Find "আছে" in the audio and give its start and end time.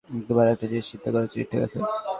1.65-1.79